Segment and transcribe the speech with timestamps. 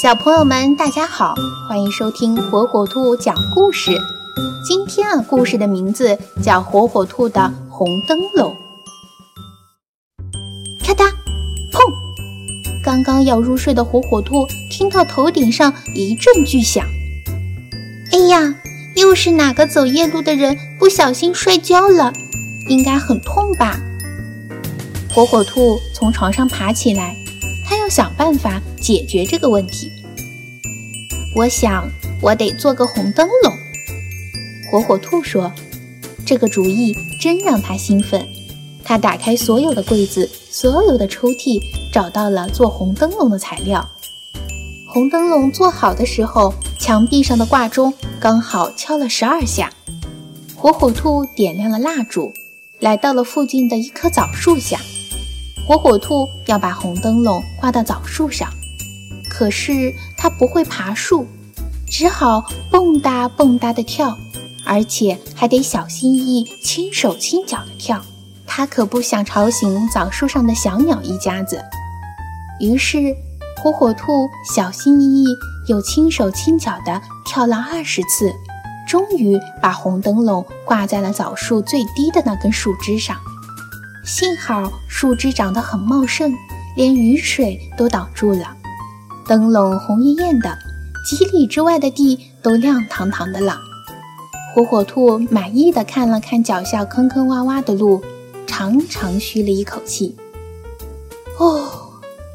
[0.00, 1.34] 小朋友们，大家好，
[1.68, 3.90] 欢迎收听火火兔讲故事。
[4.64, 8.56] 今天啊，故事的名字叫《火火兔的红灯笼》。
[10.86, 11.08] 咔嗒，
[11.72, 11.80] 砰！
[12.84, 16.86] 刚刚要入睡的火火兔听到头顶上一阵巨响，
[18.12, 18.54] 哎呀，
[18.94, 22.12] 又是哪个走夜路的人不小心摔跤了？
[22.68, 23.80] 应该很痛吧？
[25.12, 27.16] 火火兔从床上爬起来，
[27.68, 29.92] 他要想办法解决这个问题。
[31.36, 31.86] 我想，
[32.22, 33.52] 我得做个红灯笼。
[34.70, 35.52] 火火兔说
[36.24, 38.26] ：“这个主意真让他兴奋。”
[38.82, 41.60] 他打开所有的柜子、所有的抽屉，
[41.92, 43.86] 找到了做红灯笼的材料。
[44.88, 49.70] 红灯笼做好的时候，墙壁上的挂钟刚好敲了十二下。
[50.56, 52.32] 火火兔点亮了蜡烛，
[52.80, 54.80] 来到了附近的一棵枣树下。
[55.68, 58.48] 火火兔要把红灯笼挂到枣树上，
[59.28, 61.26] 可是它不会爬树，
[61.86, 64.16] 只好蹦哒蹦哒地跳。
[64.64, 68.00] 而且还得小心翼翼、轻手轻脚地跳，
[68.46, 71.62] 它可不想吵醒枣树上的小鸟一家子。
[72.60, 73.14] 于是，
[73.62, 75.26] 火火兔小心翼翼
[75.68, 78.32] 又轻手轻脚地跳了二十次，
[78.88, 83.18] 终于把红灯笼挂在了枣树最低的那根树枝上。
[84.04, 86.32] 幸好树枝长得很茂盛，
[86.76, 88.56] 连雨水都挡住了，
[89.26, 90.56] 灯笼红艳艳的，
[91.08, 93.58] 几里之外的地都亮堂堂的了。
[94.54, 98.02] 火火兔满意的看了看脚下坑坑洼洼的路，
[98.46, 100.16] 长长吁了一口气。
[101.38, 101.68] 哦，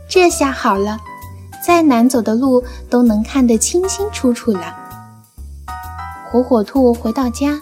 [0.08, 1.00] 这下好了，
[1.66, 4.76] 再难走的路都能看得清清楚楚了。
[6.32, 7.62] 火火兔回到家，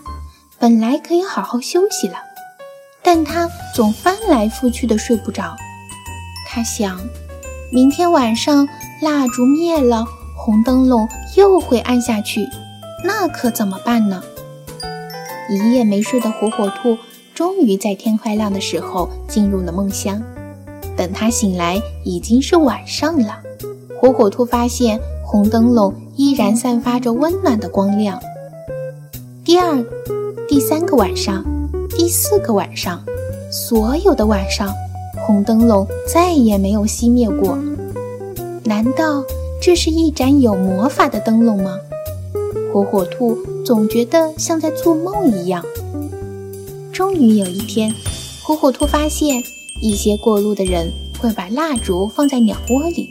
[0.59, 2.15] 本来可以好好休息了，
[3.03, 5.55] 但他总翻来覆去的睡不着。
[6.47, 6.99] 他想，
[7.71, 8.67] 明天晚上
[9.01, 12.47] 蜡烛灭了，红灯笼又会暗下去，
[13.03, 14.21] 那可怎么办呢？
[15.49, 16.97] 一夜没睡的火火兔，
[17.33, 20.21] 终于在天快亮的时候进入了梦乡。
[20.95, 23.39] 等他醒来，已经是晚上了。
[23.99, 28.21] 火火兔发现红灯笼依然散发着温暖的光亮。
[29.43, 29.83] 第二、
[30.47, 31.43] 第三个晚上，
[31.95, 33.03] 第四个晚上，
[33.51, 34.73] 所有的晚上，
[35.25, 37.57] 红灯笼再也没有熄灭过。
[38.63, 39.23] 难道
[39.61, 41.77] 这是一盏有魔法的灯笼吗？
[42.73, 45.63] 火火兔总觉得像在做梦一样。
[46.93, 47.93] 终于有一天，
[48.41, 49.43] 火火兔发现
[49.81, 53.09] 一些过路的人会把蜡烛放在鸟窝里。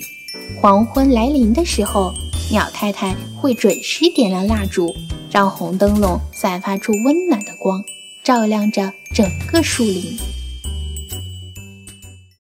[0.61, 2.13] 黄昏来临的时候，
[2.51, 4.95] 鸟太太会准时点亮蜡烛，
[5.31, 7.83] 让红灯笼散发出温暖的光，
[8.23, 10.40] 照亮着整个树林。